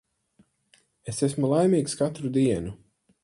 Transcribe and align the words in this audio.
Es 1.13 1.21
esmu 1.27 1.51
laimīgs 1.53 1.97
katru 2.01 2.35
dienu. 2.39 2.75